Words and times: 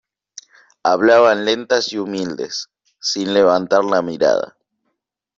hablaban 0.81 1.45
lentas 1.45 1.93
y 1.93 1.99
humildes, 1.99 2.69
sin 2.99 3.35
levantar 3.35 3.85
la 3.85 4.01
mirada: 4.01 4.57